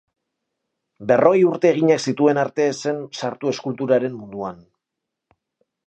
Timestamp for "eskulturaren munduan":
3.55-4.63